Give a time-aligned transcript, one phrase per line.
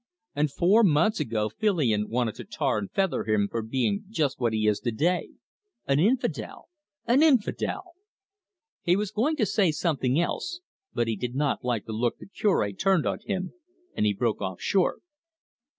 [0.35, 4.51] And four months ago Filion wanted to tar and feather him for being just what
[4.51, 5.29] he is to day
[5.85, 6.69] an infidel
[7.05, 7.91] an infidel!"
[8.81, 10.61] He was going to say something else,
[10.91, 13.53] but he did not like the look the Cure turned on him,
[13.93, 15.03] and he broke off short.